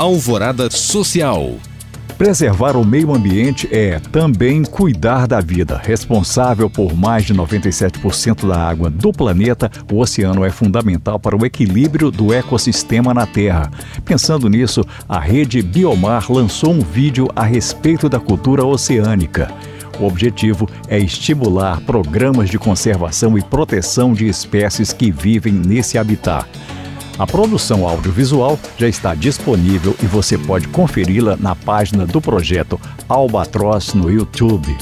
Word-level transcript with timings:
Alvorada 0.00 0.70
Social. 0.70 1.56
Preservar 2.16 2.74
o 2.74 2.82
meio 2.82 3.14
ambiente 3.14 3.68
é 3.70 4.00
também 4.00 4.64
cuidar 4.64 5.26
da 5.26 5.42
vida. 5.42 5.76
Responsável 5.76 6.70
por 6.70 6.96
mais 6.96 7.26
de 7.26 7.34
97% 7.34 8.48
da 8.48 8.66
água 8.66 8.88
do 8.88 9.12
planeta, 9.12 9.70
o 9.92 9.98
oceano 9.98 10.42
é 10.42 10.48
fundamental 10.48 11.20
para 11.20 11.36
o 11.36 11.44
equilíbrio 11.44 12.10
do 12.10 12.32
ecossistema 12.32 13.12
na 13.12 13.26
Terra. 13.26 13.70
Pensando 14.02 14.48
nisso, 14.48 14.86
a 15.06 15.20
rede 15.20 15.60
Biomar 15.60 16.32
lançou 16.32 16.72
um 16.72 16.80
vídeo 16.80 17.28
a 17.36 17.44
respeito 17.44 18.08
da 18.08 18.18
cultura 18.18 18.64
oceânica. 18.64 19.52
O 20.00 20.06
objetivo 20.06 20.66
é 20.88 20.98
estimular 20.98 21.78
programas 21.82 22.48
de 22.48 22.58
conservação 22.58 23.36
e 23.36 23.42
proteção 23.42 24.14
de 24.14 24.26
espécies 24.26 24.94
que 24.94 25.10
vivem 25.10 25.52
nesse 25.52 25.98
habitat. 25.98 26.48
A 27.20 27.26
produção 27.26 27.86
audiovisual 27.86 28.58
já 28.78 28.88
está 28.88 29.14
disponível 29.14 29.94
e 30.02 30.06
você 30.06 30.38
pode 30.38 30.66
conferi-la 30.68 31.36
na 31.36 31.54
página 31.54 32.06
do 32.06 32.18
projeto 32.18 32.80
Albatroz 33.06 33.92
no 33.92 34.10
YouTube. 34.10 34.74